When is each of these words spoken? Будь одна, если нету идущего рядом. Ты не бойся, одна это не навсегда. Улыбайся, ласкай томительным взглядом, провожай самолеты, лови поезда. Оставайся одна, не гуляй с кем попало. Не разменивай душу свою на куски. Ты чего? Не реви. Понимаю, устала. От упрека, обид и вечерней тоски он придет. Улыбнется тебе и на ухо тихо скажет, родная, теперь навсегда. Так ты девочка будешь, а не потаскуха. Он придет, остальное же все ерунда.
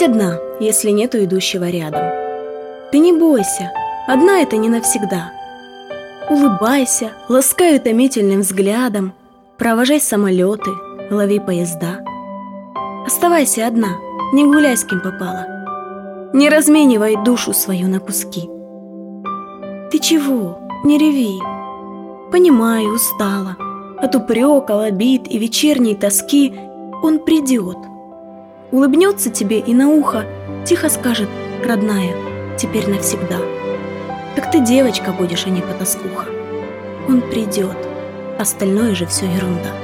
Будь 0.00 0.08
одна, 0.08 0.38
если 0.60 0.92
нету 0.92 1.22
идущего 1.22 1.68
рядом. 1.68 2.00
Ты 2.90 3.00
не 3.00 3.12
бойся, 3.12 3.70
одна 4.08 4.40
это 4.40 4.56
не 4.56 4.70
навсегда. 4.70 5.30
Улыбайся, 6.30 7.10
ласкай 7.28 7.78
томительным 7.78 8.40
взглядом, 8.40 9.12
провожай 9.58 10.00
самолеты, 10.00 10.70
лови 11.10 11.38
поезда. 11.38 12.02
Оставайся 13.06 13.66
одна, 13.66 13.98
не 14.32 14.44
гуляй 14.44 14.78
с 14.78 14.84
кем 14.84 15.02
попало. 15.02 15.44
Не 16.32 16.48
разменивай 16.48 17.22
душу 17.22 17.52
свою 17.52 17.86
на 17.86 18.00
куски. 18.00 18.48
Ты 19.90 19.98
чего? 19.98 20.60
Не 20.82 20.96
реви. 20.96 21.38
Понимаю, 22.32 22.94
устала. 22.94 23.54
От 23.98 24.14
упрека, 24.14 24.82
обид 24.82 25.26
и 25.28 25.36
вечерней 25.36 25.94
тоски 25.94 26.58
он 27.02 27.18
придет. 27.18 27.76
Улыбнется 28.72 29.30
тебе 29.30 29.58
и 29.58 29.74
на 29.74 29.88
ухо 29.88 30.26
тихо 30.64 30.88
скажет, 30.88 31.28
родная, 31.66 32.14
теперь 32.56 32.88
навсегда. 32.88 33.38
Так 34.36 34.52
ты 34.52 34.60
девочка 34.60 35.12
будешь, 35.12 35.46
а 35.46 35.50
не 35.50 35.60
потаскуха. 35.60 36.26
Он 37.08 37.20
придет, 37.20 37.76
остальное 38.38 38.94
же 38.94 39.06
все 39.06 39.26
ерунда. 39.26 39.74